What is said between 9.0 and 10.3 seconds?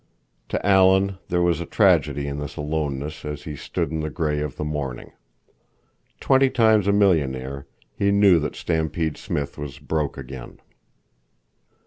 Smith was broke